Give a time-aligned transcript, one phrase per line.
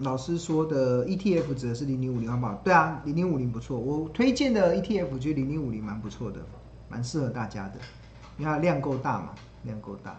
[0.00, 2.54] 老师说的 ETF 指的是零零五零，好不好？
[2.64, 6.40] 对啊，零零五零不错，我推荐的 ETF 觉得零零五零蛮不错的，
[6.88, 7.74] 蛮适合大家的，
[8.38, 9.34] 因为它量够大嘛，
[9.64, 10.18] 量够大。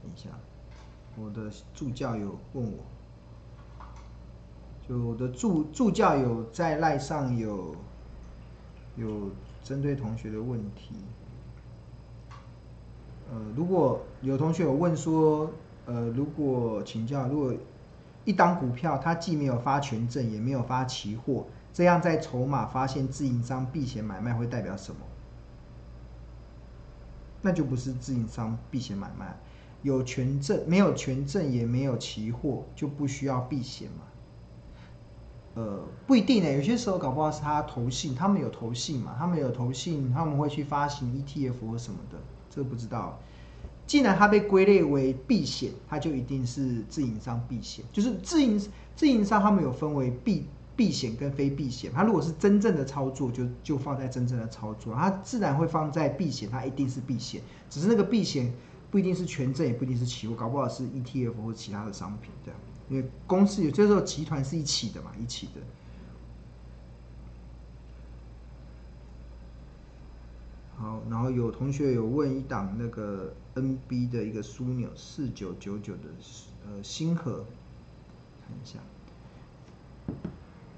[0.00, 0.28] 等一下，
[1.16, 2.78] 我的助教有问我，
[4.88, 7.74] 就我的助助教有在赖上有
[8.96, 9.32] 有
[9.64, 10.94] 针对同学的问题，
[13.32, 15.50] 呃，如果有同学有问说。
[15.90, 17.52] 呃，如果请教，如果
[18.24, 25.00] 一档股票它既没有发权证，也没有发期货，这样在筹码发现自营商避险买卖会代表什么？
[27.42, 29.36] 那就不是自营商避险买卖，
[29.82, 34.04] 有权证没有权证也没有期货就不需要避险嘛？
[35.54, 42.16] 呃，不一定呢，有些时候搞不好是他投信，他们有投信嘛，他们有投信，他们会去发行 ETF 或什么的，
[42.48, 43.18] 这个不知道。
[43.90, 47.84] 既然它被归类为避险，它就一定是自营商避险。
[47.92, 48.56] 就是自营
[48.94, 51.90] 自营商他们有分为避避险跟非避险。
[51.92, 57.42] 它如果是真正的操作，就就放在真正的操作，它自然会放在避险，它一定是避险。
[57.68, 58.54] 只是那个避险
[58.92, 62.60] 不一定是权证，也不一定是期货，搞不好是 ETF 或其他的商品这样。
[62.88, 65.60] 因为公司有些时候集团是一起的嘛，一起的。
[70.76, 76.02] 好，然后有同学有问一档那个 NB 的一个枢纽四九九九的
[76.66, 77.44] 呃星河，
[78.46, 78.78] 看一下。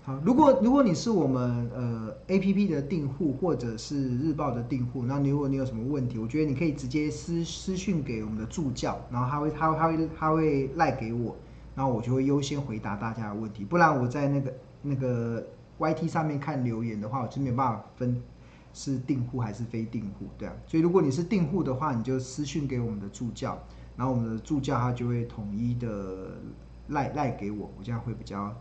[0.04, 11.36] 好，如果如果你是我们呃 APP 的订户或者是日报的订户，那如果你有什么问题，我觉得你可以直接私私讯给我们的助教，然后他会他会他会他会赖给我，
[11.76, 13.64] 然后我就会优先回答大家的问题。
[13.64, 15.46] 不然我在那个那个
[15.78, 18.20] YT 上面看留言的话，我就没办法分。
[18.74, 20.26] 是订户还是非订户？
[20.38, 23.58] 对啊，所以如果你是订户的话，你就私讯给我们的助教，
[23.96, 26.38] 然后我们的助教他就会统一的
[26.88, 28.54] 赖赖给我，我这样会比较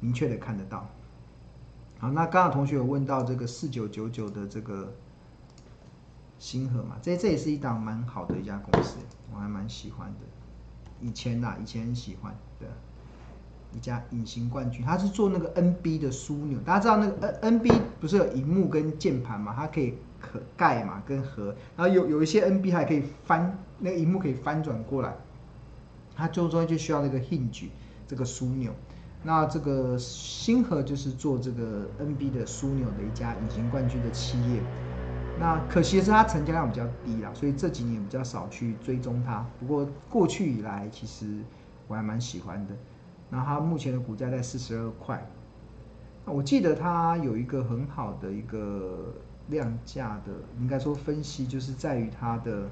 [0.00, 0.88] 明确的看得到。
[1.98, 4.92] 好，那刚刚同学有问到这个四九九九的这个
[6.38, 8.98] 星河嘛，这这也是一档蛮好的一家公司，
[9.32, 10.20] 我还蛮喜欢的。
[11.00, 12.68] 以前呐、啊，以前很喜欢，对。
[13.74, 16.58] 一家隐形冠军，他是做那个 NB 的枢纽。
[16.60, 19.52] 大家知道那个 N NB 不是有荧幕跟键盘嘛？
[19.54, 21.54] 它可以可盖嘛，跟合。
[21.76, 25.14] 然后有有一些 NB 还可以翻，那个荧幕可以翻转过来。
[26.14, 27.66] 它最终就需要那个 hinge
[28.06, 28.72] 这个枢纽。
[29.22, 34.62] 那这个星河就是做这个 NB 的枢纽的一家隐形冠军的企业。
[35.38, 39.44] 那可惜的是它成交量比较低啦，所以这几年比较少去追踪它。
[39.60, 41.26] 不过过去以来，其实
[41.88, 42.74] 我还蛮喜欢的。
[43.28, 45.28] 那它目前的股价在四十二块，
[46.24, 49.14] 那我记得它有一个很好的一个
[49.48, 52.68] 量价的，应该说分析就是在于它的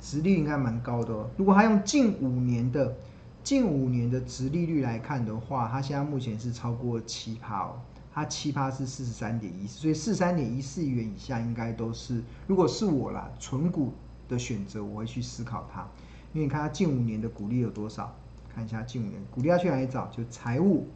[0.00, 1.28] 殖利率应该蛮高的哦。
[1.36, 2.96] 如果它用近五年的
[3.42, 7.76] 近五年的殖利率来看的话，它现在目前是超过七趴哦，
[8.12, 13.92] 它七趴是四十三点一四，所以四十三点一四元以下应该都是，如果是我啦，存股
[14.26, 15.86] 的选择，我会去思考它，
[16.32, 18.14] 因为你看它近五年的股利有多少。
[18.54, 20.06] 看一下近五年股利要去哪里找？
[20.06, 20.86] 就财务，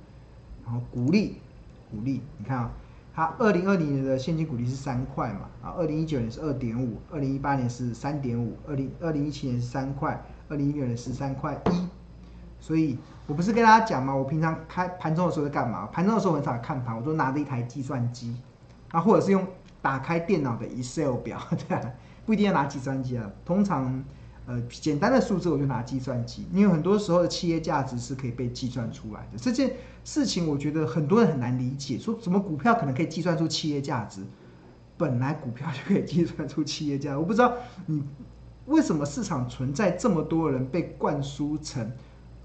[0.65, 1.41] 然后股利，
[1.91, 2.71] 股利，你看啊，
[3.13, 11.89] 它二零二零年的现金股利是三块嘛，啊，二零一九年是二点五，二零一八年是三点五，二零二零一七年是三块，二零一六年是三块一，
[12.61, 12.97] 所以
[13.27, 15.87] 我不是跟大家讲嘛，我平常开盘中的时候在干嘛？
[15.87, 18.37] 盘中的时候很少看盘，我都拿着一台计算机，
[18.93, 19.45] 啊，或者是用
[19.83, 21.93] 打开电脑的 Excel 表，对啊，
[22.25, 24.05] 不一定要拿计算机啊，通常。
[24.49, 29.37] 呃，简单的数字我就拿计算机，因为很多时候的企业价值是可以被计算出来的。
[29.39, 34.23] 这件事情我觉得很多人很难理解，说什么股票可能可以计算出企业价值？
[34.97, 37.53] 本来股票就可以计算出企业价值，我不知道
[37.85, 38.03] 你
[38.65, 41.93] 为什么市场存在这么多人被灌输成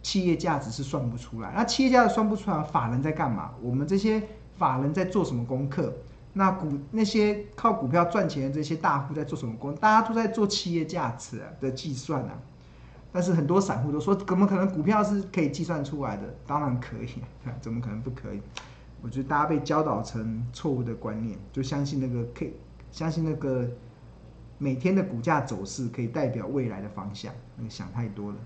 [0.02, 1.54] 企业价值是算不出来？
[1.56, 3.52] 那企业价值算不出来，法人在干嘛？
[3.62, 4.22] 我们这些
[4.58, 5.94] 法人在做什么功课？
[6.34, 9.76] 那股那些靠股票赚钱的这些大户在做什么工？
[9.76, 12.40] 大家都在做企业价值的计算啊。
[13.12, 16.24] 但是很多散户都说，怎么可能股票是可以计算出来的？
[16.48, 17.10] 当然可以，
[17.62, 18.42] 怎么可能不可以？
[19.04, 22.54] 我觉得大家被教导成错误的观念，就相信那个可以，
[22.92, 23.70] 相信那个
[24.58, 28.38] 每天的股价走势可以代表未来的方向，那个想太多了。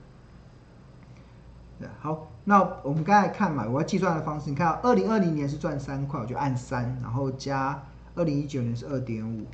[2.00, 7.84] 好，那我们刚才看嘛，我要计算的方式，你看，二零二零年是赚三块，我就按三，然后加
[8.16, 9.46] 二零一九年是二点五，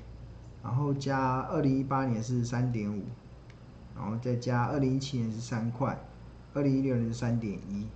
[0.64, 3.04] 然后加二零一八年是三点五，
[3.94, 6.00] 然后再加二零一七年是三块，
[6.54, 7.88] 二零一六年是三点一，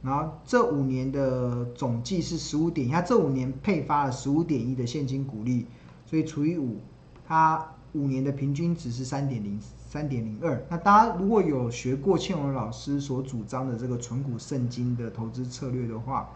[0.00, 5.66] 然后这五年的总计是十五点一，它这五年配发了十五点一的现金股利，
[6.06, 6.78] 所以除以五，
[7.26, 10.62] 它五年的平均值是三点零三点零二。
[10.68, 16.30] 那大家如果有学过倩文老师所主张的这个存股圣经的投资策略的话，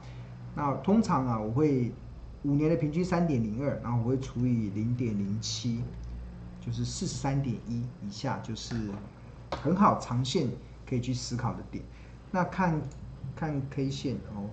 [0.57, 1.93] 那通常啊，我会
[2.45, 5.83] 五年的平均三点零二，然后我会除以零点零七，
[6.65, 8.75] 就是四十三点一以下，就是
[9.63, 10.49] 很好长线
[10.89, 11.85] 可以去思考的点。
[12.31, 12.81] 那看
[13.37, 14.49] 看 K 线哦，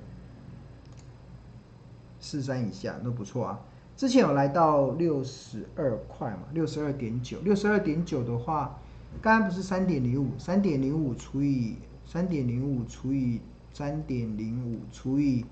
[2.20, 3.60] 四十三以下都不错啊。
[3.96, 8.80] 之前有来到六十二块嘛，六十二点九，六十二点九的话，
[9.22, 11.76] 刚刚不是三点零五，三点零五除以
[12.06, 13.42] 三点零五除以
[13.74, 15.46] 三点零五除以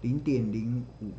[0.00, 1.10] 零点零五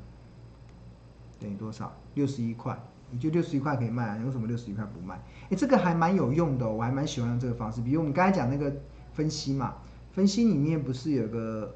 [1.39, 1.95] 等于多少？
[2.15, 2.77] 六十一块，
[3.11, 4.17] 你就六十一块可以卖啊？
[4.17, 5.21] 你为什么六十一块不卖？
[5.49, 7.81] 哎，这个还蛮有用的，我还蛮喜欢用这个方式。
[7.81, 8.75] 比如我们刚才讲那个
[9.13, 9.75] 分析嘛，
[10.11, 11.75] 分析里面不是有个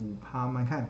[0.00, 0.64] 五趴吗？
[0.64, 0.88] 看。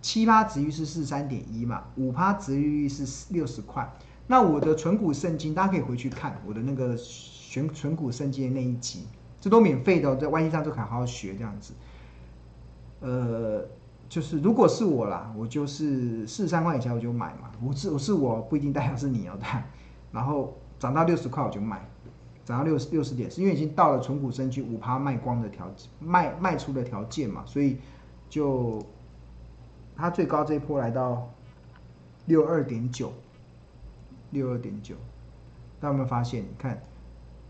[0.00, 3.92] 七趴殖利率是四十三点一嘛，五趴殖利率是六十块。
[4.28, 9.06] 那我的存股圣经，大家可以回去看我的那个选存股圣经的那一集，
[9.40, 11.74] 这都免费的，在 YT 上都可以好好学这样子。
[13.00, 13.66] 呃，
[14.08, 17.50] 就是如果是我啦，我就是四十三块以下我就买嘛。
[17.60, 19.46] 我是我是我不一定代表是你哦， 对。
[20.12, 21.88] 然后涨到六十块我就卖，
[22.44, 27.78] 涨到六十六十点，是因为已经到了存股圣经五趴卖光的条，卖卖出的条件嘛，所以
[28.28, 28.80] 就。
[30.00, 31.28] 它最高这一波来到
[32.26, 33.12] 六二点九，
[34.30, 34.94] 六二点九，
[35.80, 36.42] 大家有没有发现？
[36.42, 36.80] 你看，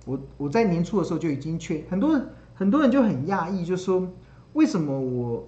[0.04, 4.08] 我我在年初的时候就已经确，很多人很多人就很讶异，就说
[4.52, 5.46] 为什么我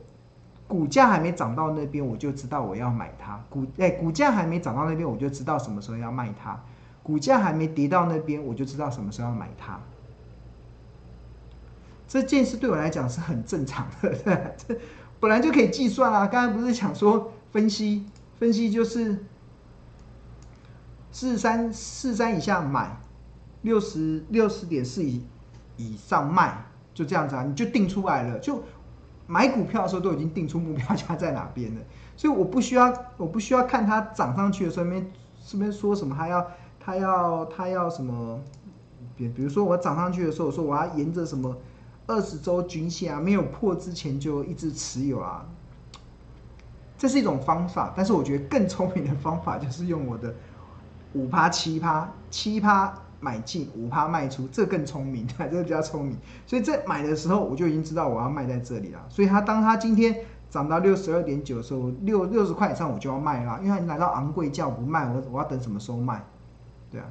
[0.69, 3.43] 股价还没涨到那边，我就知道我要买它？
[3.49, 6.57] 股哎，股价还没涨到那边，我就知道什么时候要卖它；
[7.03, 9.81] 股价还没跌到那边，我就知道什么时候要买它。
[12.07, 14.15] 这件事对我来讲是很正常的。
[14.57, 14.77] 这
[15.21, 18.05] 本来就可以计算啊，刚才不是想说分析
[18.39, 19.25] 分析就是
[21.13, 22.97] 四十三四三以下买，
[23.63, 25.23] 六十六十点四以
[25.77, 26.65] 以上卖，
[26.95, 28.39] 就这样子啊，你就定出来了。
[28.39, 28.63] 就
[29.27, 31.81] 买股票的时候都已经定出目标价在哪边了，
[32.17, 35.11] 所以我不需要我不需要看它涨上去的时候，那边
[35.47, 36.47] 这边说什么它要
[36.79, 38.41] 它要它要，要什么，
[39.17, 41.57] 比比如说我涨上去的时候，我说我要沿着什么。
[42.07, 45.47] 二十周均线啊，没有破之前就一直持有啊，
[46.99, 47.95] 这是一种方法。
[47.97, 50.35] 但是我觉得更聪明的方法就是用我的
[51.15, 56.17] 五趴七趴七趴买进，五趴卖出，这更聪明，对， 这个比较聪明。
[56.47, 59.01] 所以在买的时候我就已经知道我要卖在这里了。
[59.09, 60.17] 所以它当它今天
[60.49, 66.25] 涨到六十二点九的时候，六六十块以上我就要卖了，因为它来到昂贵价不卖，我我要等什么时候卖？
[66.91, 67.07] 对啊。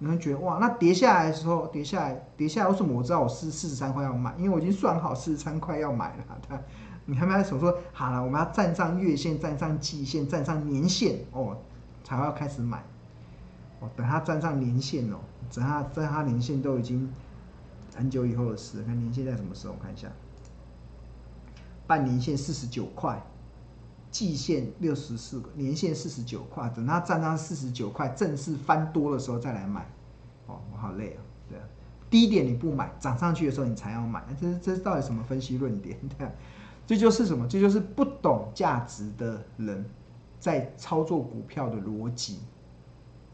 [0.00, 4.34] 你会觉得哇，那跌下来的时候，跌下来，跌下来，为什么我知道我是四十三块要买？
[4.36, 6.24] 因为我已经算好四十三块要买了。
[6.46, 6.58] 对，
[7.06, 11.56] 你还没有说好了，我们要站上月线，站上季线，站上年线哦，
[12.04, 12.84] 才要开始买。
[13.80, 15.18] 哦，等它站上年线哦，
[15.52, 17.12] 等它站上年线都已经
[17.96, 18.80] 很久以后的事。
[18.84, 19.72] 看年线在什么时候？
[19.72, 20.08] 我看一下，
[21.88, 23.20] 半年线四十九块。
[24.10, 29.84] 季线六十四个，年线四十九块，等它站上四十九块，正式翻多的时候再来买。
[30.46, 31.18] 哦，我好累啊，
[31.48, 31.64] 对啊，
[32.08, 35.98] 低点你不买，涨上去的时候你才要买，这这到底什么分析论点？
[36.16, 36.32] 对啊，
[36.86, 37.44] 这就是什么？
[37.48, 39.84] 这就是不懂价值的人
[40.44, 42.40] 在操作股票的逻辑，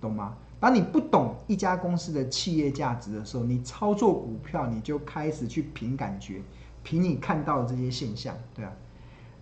[0.00, 0.37] 懂吗？
[0.61, 6.40] 当你不懂一家公司的企业价值的时候，你操作股票你就开始去凭感觉，
[6.84, 8.73] 凭你看到的这些现象，对啊。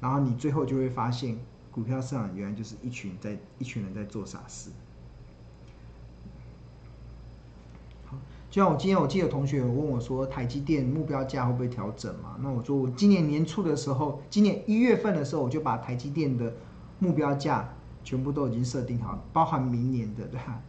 [0.00, 1.38] 然后你最后就会发现，
[1.70, 4.70] 股票市场原来就是一群在一群人在做傻事。
[8.06, 8.16] 好，
[8.48, 12.38] 就像我今天我记得同学有问我说，台积电目标价会不会调整嘛？
[12.40, 16.50] 那我说我今年年初的时候，今年一月份的时候，我就把台积电的
[16.98, 17.68] 目标价
[18.02, 20.60] 全部都已经设定好，包含明年的，对吧？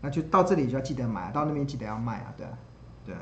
[0.00, 2.52] 那就到这里就要记得买，到那边记得要卖啊，对吧？
[3.06, 3.14] 对，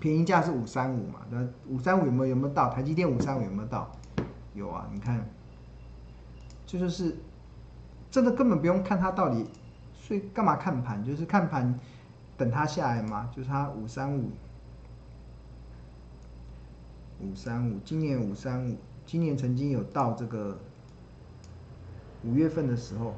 [0.00, 2.68] 便宜价是五三五嘛，对，五三五有没有有没有到？
[2.68, 3.90] 台积电五三五有没有到？
[4.54, 5.26] 有啊，你看，
[6.66, 7.16] 这，就是
[8.10, 9.46] 真的根本不用看它到底，
[9.94, 11.02] 所以干嘛看盘？
[11.02, 11.78] 就是看盘
[12.36, 13.30] 等它下来嘛。
[13.34, 14.30] 就是它五三五，
[17.20, 20.58] 五三五，今年五三五，今年曾经有到这个
[22.24, 23.14] 五月份的时候，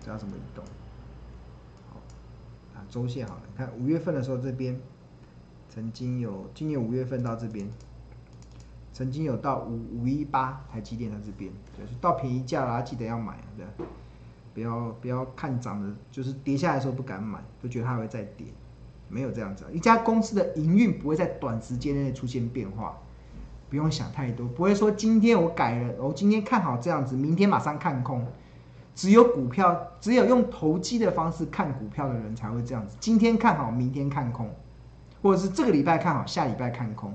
[0.00, 0.64] 知道怎么移动？
[1.90, 2.00] 好，
[2.74, 4.80] 啊，周线好了，你看五月份的时候这边
[5.68, 7.68] 曾经有，今年五月份到这边。
[8.94, 13.64] 曾经有到五五一八台积电在这边，就是到便宜价啦，记得要买，对，
[14.52, 18.48] 不要不要看涨的，就是跌下来的时候不敢买，就觉得它会再跌，
[19.08, 19.64] 没有这样子。
[19.72, 23.00] 一家公司的营运不会在短时间内出现变化，
[23.72, 28.22] 不用想太多，不会说今天我改了，我今天看好这样子，明天马上看空，
[28.94, 32.98] 只有股票，只有用投机的方式看股票的人才会这样子。
[33.00, 34.46] 今天看好，明天看空，
[35.22, 37.14] 或者是这个礼拜看好，下礼拜看空。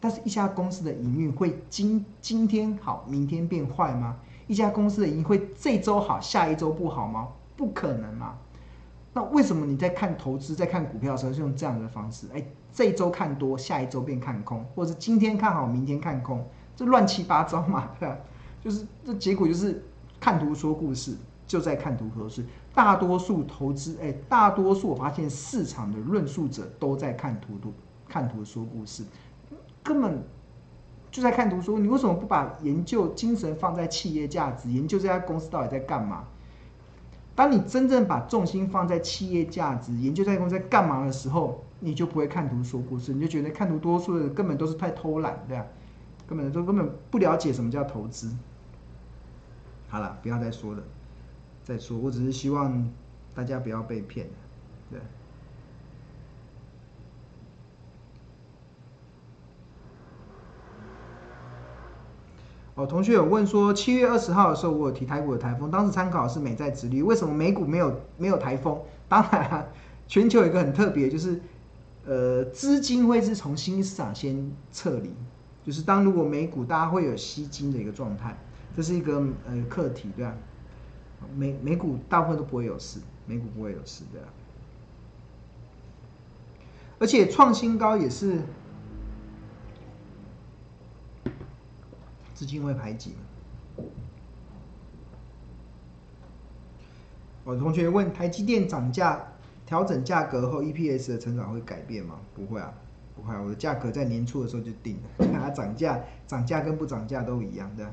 [0.00, 4.16] 但是，一家公司的营运会今今天好，明天变坏吗？
[4.48, 7.28] 一家公司的营运会这周好，下一周不好吗？
[7.56, 8.34] 不可能嘛。
[9.12, 12.26] 那为什么你在看投资、在看股票的时候是用这样的方式？
[12.34, 18.16] 哎，这一周看多，下一周变看空，或者是今天看好，明天看空，这乱七八糟嘛，对吧？
[18.60, 19.82] 就是这结果就是。
[20.22, 21.16] 看图说故事，
[21.48, 22.44] 就在看图说故事。
[22.72, 27.72] 大多数投资，哎，大多数我发现市场的论述者都在看图图，
[28.08, 29.02] 看图说故事，
[29.82, 30.22] 根本
[31.10, 31.76] 就在看图说。
[31.76, 36.22] 你为什么不把研究精神放在企业价值，研究这家公司到底在干嘛？
[37.42, 45.66] 当你真正把重心放在企业价值，研究这家公司在干嘛的时候，你就不会看图说故事，你就觉得看图多数的人根本都是太偷懒，对吧？
[46.24, 48.32] 根本都根本不了解什么叫投资。
[49.88, 50.84] 好了，不要再说了。
[51.64, 52.88] 再说，我只是希望
[53.34, 54.28] 大家不要被骗。
[54.88, 55.00] 对。
[62.74, 68.80] 哦，同学有问说，七月二十号的时候，我有提台股的台风，当时参考是美债殖利率，为什么美股没有没有台风？
[69.08, 69.66] 当然啊，
[70.08, 71.40] 全球有一个很特别，就是
[72.06, 75.10] 呃，资金会是从新市场先撤离，
[75.64, 78.36] 就是当如果美股大家会有吸金的一个状态。
[78.74, 80.34] 这是一个呃课题，对吧？
[81.36, 84.28] 美美股大部分都不会有事，美股不会有事，对吧？
[86.98, 88.38] 而且创新高也是
[92.52, 93.14] 资金会排挤。
[97.44, 99.26] 我同学问：台积电涨价
[99.64, 102.20] 调整价格后，EPS 的成长会改变吗？
[102.34, 102.74] 不会啊，
[103.16, 103.40] 不会啊。
[103.40, 107.90] 我的价格在年初的时候就定了， 它涨价涨价跟不涨价都一样的。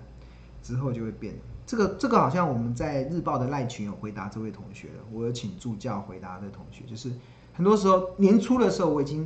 [0.61, 1.33] 之后就会变。
[1.65, 4.95] 这个这个好像我们在日报的赖群有回答这位同学了。
[5.13, 7.09] 我有请助教回答的同学，就是
[7.53, 9.25] 很多时候年初的时候，我已经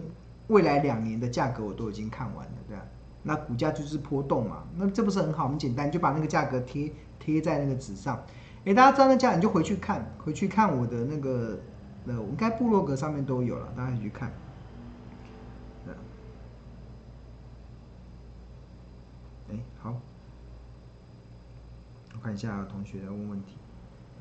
[0.50, 2.86] 未来两年的价格我都已经看完了，对吧？
[3.24, 5.48] 那股价就是波动嘛，那这不是很好？
[5.48, 8.22] 很简单，就把那个价格贴贴在那个纸上。
[8.66, 11.60] 诶，大家知道那价，你就回去看，回去看我的那个，
[12.06, 14.32] 呃，应该部落格上面都有了，大家去看。
[19.50, 20.00] 哎，好。
[22.16, 23.58] 我看一下同学在问问题，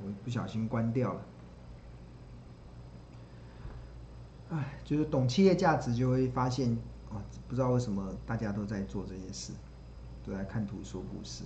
[0.05, 1.21] 我不小心关掉了。
[4.51, 6.77] 哎，就是懂企业价值，就会发现
[7.13, 9.53] 啊，不知道为什么大家都在做这些事，
[10.25, 11.45] 都在看图说故事。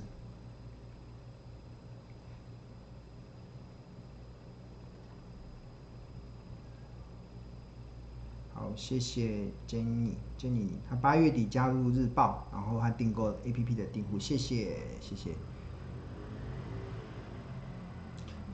[8.54, 15.32] 好，谢谢 Jenny，Jenny，他八月底加入日报，然后还订购 APP 的订户，谢谢，谢谢。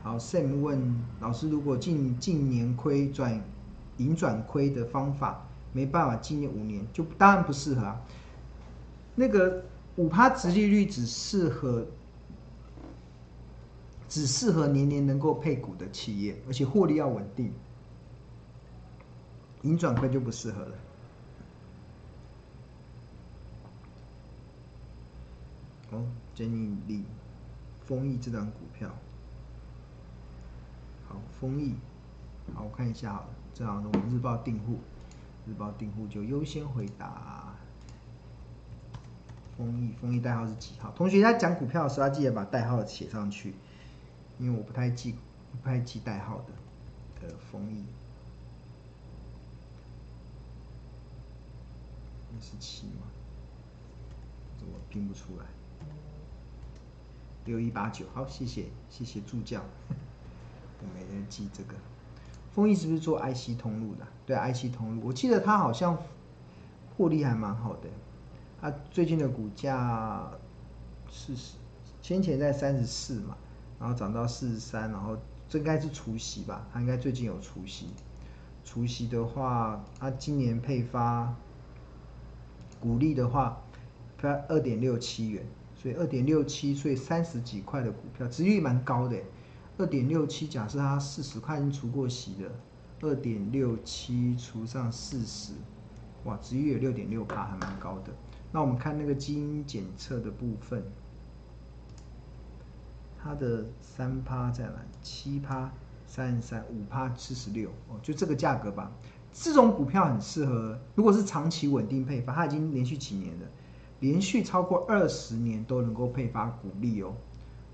[0.03, 3.41] 好，Sam 问老师：如果进近年亏转
[3.99, 8.01] 盈转亏的方法没办法纪念五年，就当然不适合啊。
[9.15, 9.65] 那个
[9.97, 11.87] 五趴殖利率只适合
[14.09, 17.53] 只适合年年能够配股的企业，而且获利要稳定。
[19.63, 20.75] 盈转亏就不适合了。
[25.93, 27.05] 哦，Jenny 李
[27.85, 28.91] 丰益这档股票。
[31.07, 31.75] 好丰益，
[32.55, 34.79] 好，我看一下好了，这样呢，我们日报订户，
[35.47, 37.55] 日报订户就优先回答。
[39.57, 40.91] 丰益，丰益代号是几号？
[40.93, 43.55] 同学在讲股票的时候，要记得把代号写上去，
[44.39, 45.15] 因为我不太记，
[45.61, 46.53] 不太记代号的。
[47.23, 47.85] 呃，丰益，
[52.35, 53.03] 二十七吗？
[54.59, 55.47] 怎么拼不出来。
[57.45, 59.63] 六一八九，好，谢谢，谢谢助教。
[60.81, 61.75] 我没人记这个，
[62.55, 64.07] 丰益是不是做 IC 通路的？
[64.27, 65.97] 对，IC 通路，我记得它好像
[66.97, 67.89] 获利还蛮好的。
[68.61, 70.31] 它最近的股价
[71.11, 71.57] 四十，
[72.01, 73.37] 先前在三十四嘛，
[73.81, 75.17] 然后涨到四十三，然后
[75.49, 76.67] 这应该是除息吧？
[76.73, 77.87] 它应该最近有除息。
[78.65, 81.35] 除息的话，它今年配发
[82.79, 83.61] 股利的话，
[84.19, 85.45] 发二点六七元，
[85.75, 89.17] 所以二点六七，所以三十几块的股票，殖利率蛮高的。
[89.83, 92.49] 二点六七，假设它四十块已经除过息的，
[93.01, 95.55] 二点六七除上四十，
[96.23, 98.13] 哇，殖利率有六点六趴，还蛮高的。
[98.53, 100.85] 那我们看那个基因检测的部分，
[103.21, 104.77] 它的三趴在哪？
[105.03, 105.69] 七趴
[106.07, 108.89] 三十三，五趴四十六，哦，就这个价格吧。
[109.33, 113.47] 这种股票很适合，如果是长期稳定配发，它已经连续几年了，
[113.99, 117.13] 连续超过二十年都能够配发股利哦。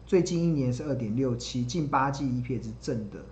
[0.08, 3.22] 最近一年是二点六七，近八季 EPS 是正的。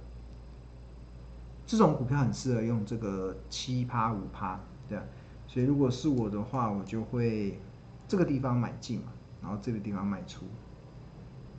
[1.67, 5.03] 这种股票很适合用这个七趴五趴，对啊。
[5.47, 7.59] 所以如果是我的话，我就会
[8.07, 9.07] 这个地方买进嘛，
[9.41, 10.45] 然后这个地方卖出。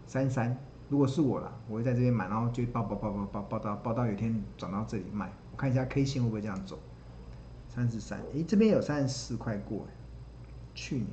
[0.05, 0.55] 三三，
[0.87, 5.33] 如果是我啦，我会在这边买，然后就抱抱抱抱抱抱到抱到有天涨到这里卖。
[5.51, 6.77] 我看一下 K 线会不会这样走。
[7.67, 9.87] 三十三，诶，这边有三十四块过，
[10.75, 11.07] 去年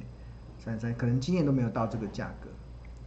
[0.58, 2.50] 三十三，可能今年都没有到这个价格。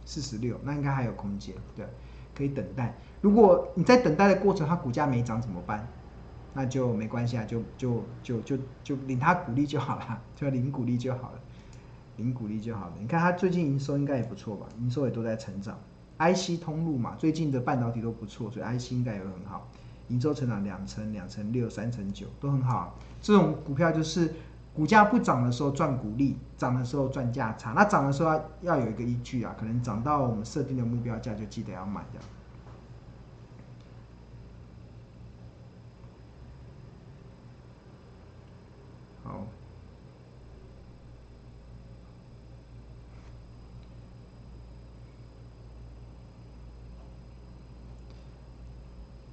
[0.08, 1.86] 四十六，那应该还有空间，对，
[2.34, 2.94] 可以等待。
[3.20, 5.86] 如果你在等待的过程，它股价没涨怎么办？
[6.54, 11.40] 那就没关系啊，就就就就就领它股利就好了， 就领股利就好了，
[12.16, 12.94] 领股利就好了。
[12.98, 14.66] 你看它最近营收应该也不错吧？
[14.80, 15.78] 营收也都在成长
[16.16, 19.68] ，IC 通路嘛，最近的半导体都不错，所以 IC 应该也很好。
[20.08, 22.98] 营收成长两成、两成六、三成九都很好。
[23.20, 24.32] 这种股票就是
[24.74, 27.72] 股价不涨的时候赚股利，涨的时候赚价差。
[27.72, 32.20] 那涨的时候要要有一个依据啊，可能涨到我们设定的目标价就记得要买掉。
[39.24, 39.44] 好，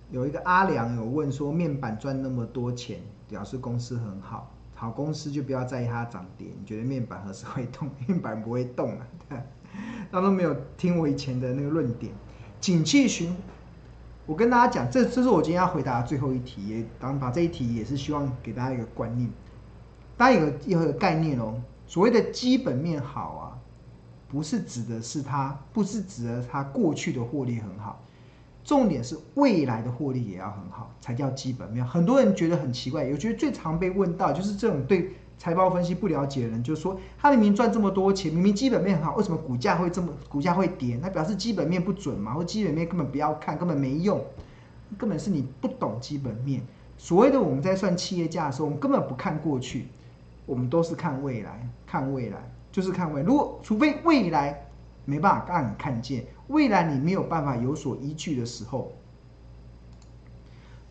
[0.10, 3.00] 有一个阿良有问说，面板赚那么多钱，
[3.30, 6.48] 表示公司很好，好公司就不要在意它涨跌。
[6.60, 7.89] 你觉得面板何时会动？
[8.08, 9.08] 面板不会动啊，
[10.12, 12.13] 他都没有听我以前的那个论点。
[12.62, 13.36] 景气循，
[14.25, 19.29] 我跟大家讲，这这是我今天要回答的最后一题，也当把这一题也是希望给大家一个观念。
[20.17, 23.46] 大家有个有个概念哦，所谓的基本面好啊，
[24.27, 28.01] 不是指的是它，不是指的它过去的获利很好，
[28.65, 31.86] 重点是未来的获利也要很好，才叫基本面。
[31.86, 41.00] 很多人觉得很奇怪，我觉得最常被问到就是这种对财报分析不了解的人，就是说他明明赚这么多钱，明明基本面很好，为什么股价会这么股价会跌？
[41.01, 44.19] 那表示基本面不准嘛，或基本面根本不要看，根本没用，
[44.98, 46.62] 根本是你不懂基本面。
[46.97, 49.88] 所谓的我们在算企业价的时候，我们根本不看过去。
[50.47, 52.38] 我们都是看未来，看未来
[52.71, 53.25] 就是看未来。
[53.25, 54.64] 如果除非未来
[55.06, 58.91] 没办法让你看见，未来你没有办法有所依据的时候，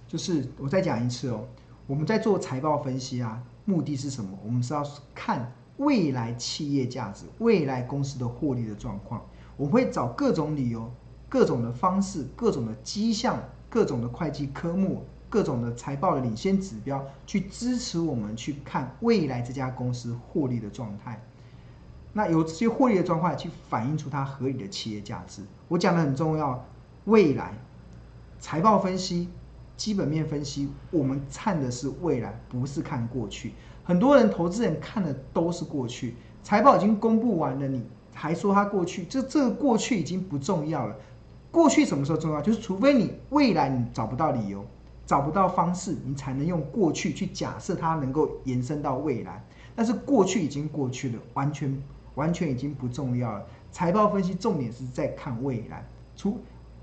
[0.09, 1.47] 就是我再讲一次哦，
[1.87, 4.39] 我们在做财报分析啊，目的是什么？
[4.45, 4.83] 我们是要
[5.15, 9.21] 看未来企业价值、未来公司的获利的状况。
[9.57, 10.91] 我们会找各种理由、
[11.29, 15.05] 各种的方式、各种的迹象、各种的会计科目。
[15.31, 21.21] 各种的财报的领先指标，去支持我们去看未来这家公司获利的状态。
[22.15, 25.43] 那由这些获利的状况去反映出它合理的企业价值。
[25.69, 26.65] 我讲的很重要，
[27.05, 27.53] 未来
[28.39, 29.29] 财报分析、
[29.77, 33.53] 基本面分析，我们看的是未来，不是看过去。
[33.83, 40.97] 很多人投资人看的都是过去，财报已经公布完了，你还说它过去，这这个过去已经不重要了。
[41.51, 42.41] 过去什么时候重要？
[42.41, 44.65] 就是除非你未来你找不到理由。
[45.07, 49.45] 找不到方式，你才能用过去去假设它能够延伸到未来。
[49.77, 51.79] 但是过去已经过去了，完全
[52.15, 53.45] 完全已经不重要了。
[53.73, 55.85] 财报分析重点是在看未来，
[56.17, 56.41] 除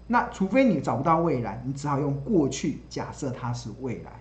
[0.07, 4.11] 那除非你找不到未来，你只好用过去假设它是未来，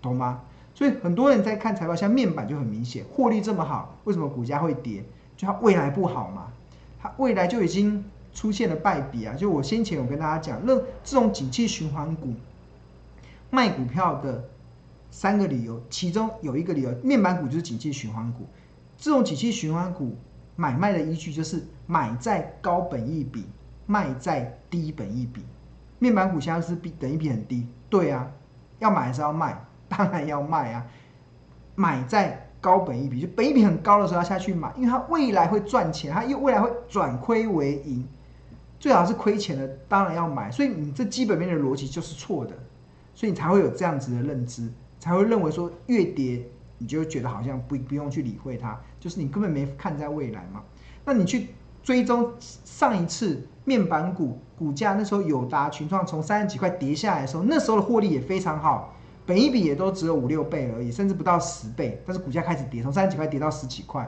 [0.00, 0.40] 懂吗？
[0.74, 5.04] 所以很多人在看财报，像面板就很明显，获利这么好，为什么股价会跌？
[5.36, 6.48] 就它未来不好嘛，
[7.00, 9.34] 它未来就已经出现了败笔啊！
[9.34, 12.32] 就我先前有跟大家讲，那这种景气循环股。
[13.48, 14.44] 卖股票的
[15.10, 18.46] 三个理由，其中有一个理由，面板股就是景气循环股。
[18.96, 20.16] 这种景气循环股
[20.56, 23.44] 买卖的依据就是买在高本益比，
[23.86, 25.42] 卖在低本益比。
[25.98, 28.30] 面板股现在是比本益比很低，对啊，
[28.78, 29.64] 要买还是要卖？
[29.88, 30.86] 当然要卖啊。
[31.74, 38.06] 买在高本益比，就本益比很高的时候要下去买，因为它未来会赚钱，它又未来会转亏为盈，
[38.80, 40.50] 最好是亏钱的，当然要买。
[40.50, 42.56] 所以你这基本面的逻辑就是错的。
[43.14, 46.46] 所以你才会有这样子的认知，才会认为说越跌
[46.78, 50.62] 你就觉得好像不不用去理会它，就是你根本没看在未来嘛。
[51.04, 51.48] 那你去
[51.82, 62.02] 追踪上一次面板股股价那时候友达、群创从三十几块跌下来的时候，那时候的获利也非常好，本一比也都只有五六倍而已，甚至不到十倍。
[62.06, 64.06] 但是股价开始跌，从三十几块跌到十几块，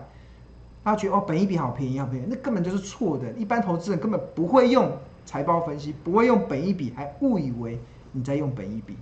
[0.85, 3.31] 他觉得哦本一比好便宜，好便宜，那根本就是错的。
[3.33, 4.91] 一般投资人根本不会用
[5.25, 7.79] 财报分析，不会用本一比，还误以为。
[8.11, 8.97] 你在用本一比，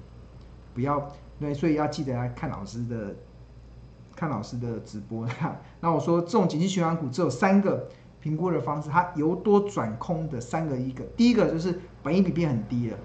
[0.74, 3.14] 不要对，所以要记得来看老师的，
[4.16, 5.24] 看老师的直播。
[5.80, 7.86] 那我说这种景气循环股只有三个
[8.20, 12.98] 评估的方式，它由多转空的三个一个，第一个就是本益比变很低了，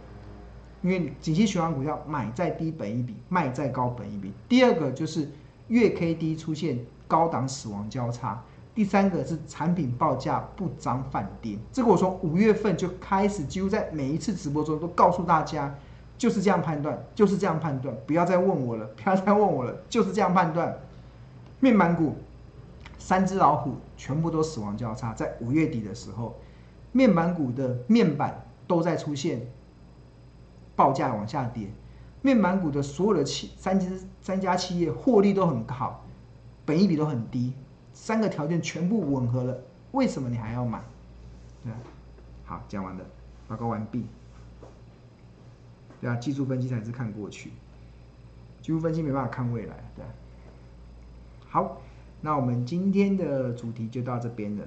[0.82, 4.34] 因为景气循环股要买在低本益比，卖在高本益比。
[4.50, 5.30] 第二个就是
[5.68, 8.42] 月 K D 出现高档死亡交叉。
[8.74, 11.58] 第三个是产品报价不涨反跌。
[11.74, 15.76] 这个我从五月份就开始，几乎在每一次直播中都告诉大家，
[16.18, 20.74] 就是这样判断，就是这样判断，不要再问我了，不要再问我了，就是这样判断。
[21.62, 22.18] 面板股
[22.98, 26.36] 三只老虎全部都死亡交叉，在五月底的时候，
[26.92, 29.48] 面板股的面板都在出现
[30.76, 31.70] 报价往下跌。
[32.24, 36.04] 面板股的所有的企三只三家企业获利都很好，
[36.66, 37.54] 本益比都很低，
[37.94, 39.58] 三个条件全部吻合了，
[39.92, 40.82] 为什么你还要买？
[41.64, 41.78] 对啊，
[42.46, 43.06] 好，讲完了，
[43.48, 44.06] 报告完毕。
[46.00, 47.52] 对啊，技术分析才是看过去，
[48.62, 50.10] 技术分析没办法看未来，对啊。
[51.52, 51.82] 好，
[52.22, 54.64] 那我们今天的主题就到这边了，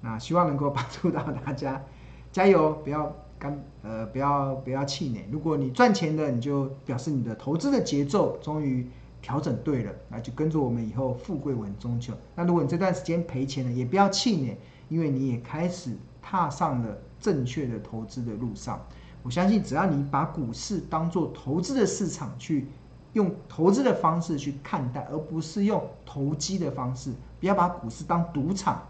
[0.00, 1.82] 那希望能够帮助到大家，
[2.30, 3.60] 加油，不要干。
[3.82, 5.26] 呃，不要不要气馁。
[5.32, 8.88] 如果你赚钱了，你就表示你的投资的节奏终于
[9.20, 12.14] 调整对了，那就跟着我们以后富贵稳中求。
[12.36, 14.56] 那如果你这段时间赔钱了，也不要气馁，
[14.88, 18.80] 因为你也开始踏上了正确的投资的路上。
[19.24, 22.68] 我相信，只要你把股市当做投资的市场去，
[23.14, 28.82] 用投资的方式去看待，而不是用投机的方式，不要把股市当赌场，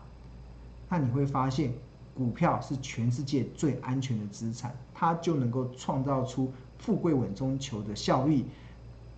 [0.88, 1.72] 那你会发现。
[2.16, 8.44] 股票是全世界最安全的资产，它就能够创造出富贵稳中求的效益。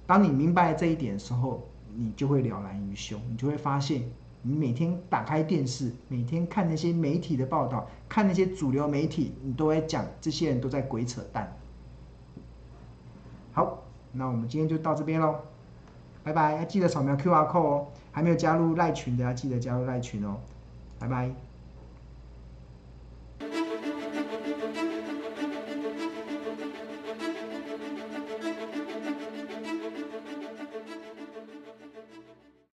[0.07, 1.62] 当你明白这一点的时候，
[1.95, 4.03] 你就会了然于胸，你就会发现，
[4.40, 11.55] 你每天打开电视，每天看那些媒体的报道，看那些主流媒体，你都会讲这些人都在鬼扯淡。
[14.16, 15.37] 那我们今天就到这边喽，
[16.24, 16.57] 拜拜！
[16.57, 20.37] 要记得扫描 QR code 哦，还没有加入赖群的要记得加入赖群哦，
[20.98, 21.31] 拜拜。